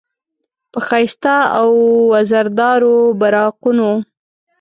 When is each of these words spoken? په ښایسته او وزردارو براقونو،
په 0.71 0.79
ښایسته 0.87 1.35
او 1.59 1.69
وزردارو 2.11 2.97
براقونو، 3.19 3.91